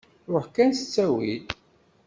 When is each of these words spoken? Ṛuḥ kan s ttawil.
Ṛuḥ 0.33 0.45
kan 0.55 0.71
s 0.73 0.81
ttawil. 0.81 1.43